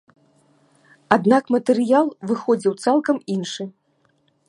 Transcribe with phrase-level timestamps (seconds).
[1.17, 3.73] Аднак матэрыял выходзіў цалкам іншы.